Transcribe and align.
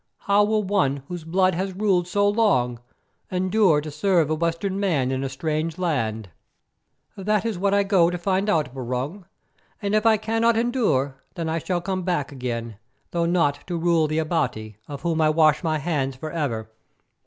How 0.21 0.43
will 0.43 0.63
one 0.63 1.03
whose 1.09 1.23
blood 1.23 1.53
has 1.53 1.73
ruled 1.75 2.07
so 2.07 2.27
long 2.27 2.79
endure 3.29 3.81
to 3.81 3.91
serve 3.91 4.31
a 4.31 4.33
Western 4.33 4.79
man 4.79 5.11
in 5.11 5.23
a 5.23 5.29
strange 5.29 5.77
land?" 5.77 6.31
"That 7.15 7.45
is 7.45 7.59
what 7.59 7.75
I 7.75 7.83
go 7.83 8.09
to 8.09 8.17
find 8.17 8.49
out, 8.49 8.73
Barung, 8.73 9.25
and 9.79 9.93
if 9.93 10.07
I 10.07 10.17
cannot 10.17 10.57
endure, 10.57 11.21
then 11.35 11.47
I 11.49 11.59
shall 11.59 11.81
come 11.81 12.01
back 12.01 12.31
again, 12.31 12.77
though 13.11 13.27
not 13.27 13.67
to 13.67 13.77
rule 13.77 14.07
the 14.07 14.17
Abati, 14.17 14.75
of 14.87 15.03
whom 15.03 15.21
I 15.21 15.29
wash 15.29 15.63
my 15.63 15.77
hands 15.77 16.15
for 16.15 16.31
ever. 16.31 16.71